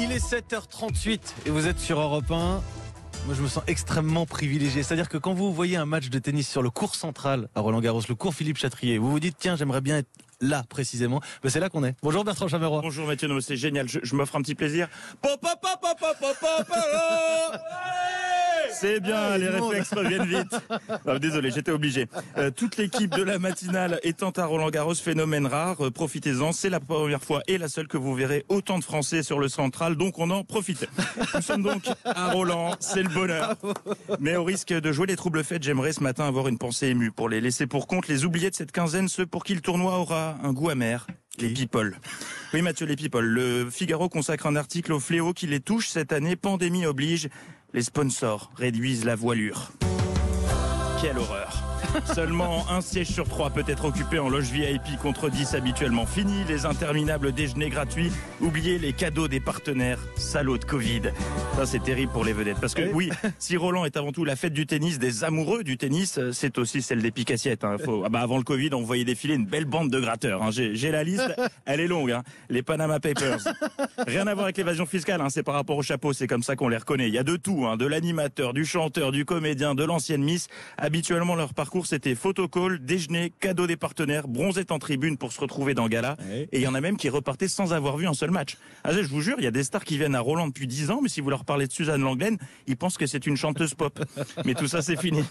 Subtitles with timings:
[0.00, 2.62] Il est 7h38 et vous êtes sur Europe 1.
[3.26, 4.82] Moi, je me sens extrêmement privilégié.
[4.82, 7.80] C'est-à-dire que quand vous voyez un match de tennis sur le cours central à Roland
[7.80, 10.08] Garros, le cours Philippe Chatrier, vous vous dites, tiens, j'aimerais bien être
[10.40, 11.20] là précisément.
[11.42, 11.96] Ben, c'est là qu'on est.
[12.02, 12.80] Bonjour Bertrand Chameroy.
[12.80, 13.88] Bonjour Mathieu, c'est génial.
[13.88, 14.88] Je, je m'offre un petit plaisir.
[18.80, 20.56] C'est bien, les réflexes reviennent vite.
[21.06, 22.06] Ah, désolé, j'étais obligé.
[22.36, 25.86] Euh, toute l'équipe de la matinale étant à Roland Garros, phénomène rare.
[25.86, 29.22] Euh, Profitez-en, c'est la première fois et la seule que vous verrez autant de Français
[29.22, 30.86] sur le central, donc on en profite.
[31.34, 33.54] Nous sommes donc à Roland, c'est le bonheur.
[34.20, 37.10] Mais au risque de jouer les troubles faits, j'aimerais ce matin avoir une pensée émue
[37.10, 39.98] pour les laisser pour compte, les oubliés de cette quinzaine, ceux pour qui le tournoi
[39.98, 41.06] aura un goût amer.
[41.40, 41.96] Les people.
[42.52, 43.24] Oui, Mathieu, les people.
[43.24, 46.34] Le Figaro consacre un article au fléau qui les touche cette année.
[46.34, 47.28] Pandémie oblige.
[47.74, 49.70] Les sponsors réduisent la voilure.
[51.02, 51.67] Quelle horreur.
[52.14, 56.06] Seulement un siège sur trois peut être occupé en loge VIP contre 10 habituellement.
[56.06, 58.10] Fini les interminables déjeuners gratuits.
[58.40, 59.98] Oubliez les cadeaux des partenaires.
[60.16, 61.02] Salaud de Covid.
[61.56, 62.60] Ça, c'est terrible pour les vedettes.
[62.60, 65.76] Parce que oui, si Roland est avant tout la fête du tennis, des amoureux du
[65.76, 67.64] tennis, euh, c'est aussi celle des picassiettes.
[67.64, 67.76] Hein.
[67.84, 68.02] Faut...
[68.04, 70.42] Ah bah avant le Covid, on voyait défiler une belle bande de gratteurs.
[70.42, 70.50] Hein.
[70.50, 71.34] J'ai la liste,
[71.66, 72.12] elle est longue.
[72.12, 72.22] Hein.
[72.48, 73.40] Les Panama Papers.
[74.06, 75.30] Rien à voir avec l'évasion fiscale, hein.
[75.30, 77.08] c'est par rapport au chapeau, c'est comme ça qu'on les reconnaît.
[77.08, 80.48] Il y a de tout, de l'animateur, du chanteur, du comédien, de l'ancienne Miss.
[80.76, 85.74] Habituellement, leur parcours, c'était photocall, déjeuner, cadeau des partenaires, bronzette en tribune pour se retrouver
[85.74, 86.16] dans Gala.
[86.26, 86.48] Ouais.
[86.50, 88.56] Et il y en a même qui repartaient sans avoir vu un seul match.
[88.84, 90.90] Ah, je vous jure, il y a des stars qui viennent à Roland depuis 10
[90.90, 92.38] ans, mais si vous leur parlez de Suzanne Langlaine,
[92.68, 94.02] ils pensent que c'est une chanteuse pop.
[94.46, 95.22] Mais tout ça, c'est fini.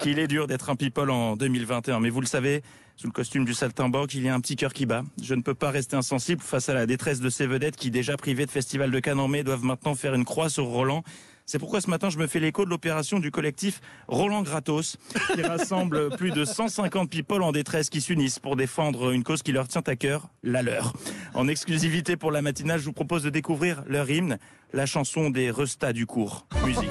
[0.00, 1.98] Qu'il est dur d'être un people en 2021.
[1.98, 2.62] Mais vous le savez,
[2.94, 5.02] sous le costume du saltimbanque, il y a un petit cœur qui bat.
[5.20, 8.16] Je ne peux pas rester insensible face à la détresse de ces vedettes qui, déjà
[8.16, 11.02] privées de Festival de Cannes en mai, doivent maintenant faire une croix sur Roland.
[11.50, 14.98] C'est pourquoi ce matin, je me fais l'écho de l'opération du collectif Roland Gratos,
[15.34, 19.50] qui rassemble plus de 150 people en détresse qui s'unissent pour défendre une cause qui
[19.50, 20.92] leur tient à cœur, la leur.
[21.34, 24.38] En exclusivité pour la matinale, je vous propose de découvrir leur hymne,
[24.72, 26.46] la chanson des restats du cours.
[26.64, 26.88] Musique.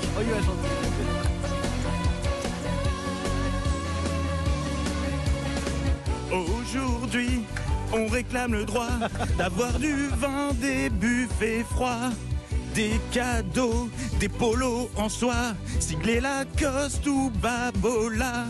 [6.34, 6.46] Oh.
[6.62, 7.44] Aujourd'hui,
[7.94, 8.92] on réclame le droit
[9.38, 12.12] d'avoir du vin, des buffets froids,
[12.74, 18.46] des cadeaux, des polos en soie, siglés Lacoste ou Babola.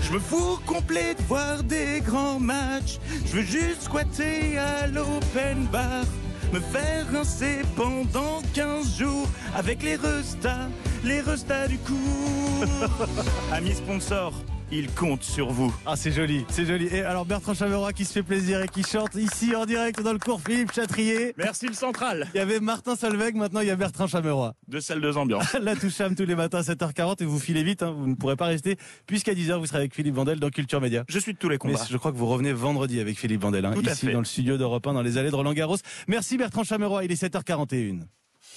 [0.00, 2.98] Je me fous complet de voir des grands matchs.
[3.26, 6.04] Je veux juste squatter à l'open bar.
[6.52, 10.68] Me faire rincer pendant 15 jours avec les restas,
[11.02, 12.66] les restas du cours.
[13.52, 14.34] Amis sponsors,
[14.72, 15.72] ils comptent sur vous.
[15.84, 16.86] Ah, c'est joli, c'est joli.
[16.86, 20.12] Et alors Bertrand Chameroy qui se fait plaisir et qui chante ici en direct dans
[20.14, 21.34] le cours Philippe Chatrier.
[21.36, 22.26] Merci le central.
[22.34, 24.54] Il y avait Martin Solveig, maintenant il y a Bertrand Chameroy.
[24.68, 25.52] Deux salles, deux ambiances.
[25.62, 28.36] La Toucham tous les matins à 7h40 et vous filez vite, hein, vous ne pourrez
[28.36, 31.04] pas rester puisqu'à 10h vous serez avec Philippe Vandel dans Culture Média.
[31.08, 31.84] Je suis de tous les Mais combats.
[31.90, 34.24] je crois que vous revenez vendredi avec Philippe Vandel, hein, Tout à ici dans le
[34.24, 35.76] studio d'Europe 1 dans les allées de Roland Garros.
[36.08, 38.00] Merci Bertrand Chameroy, il est 7h41.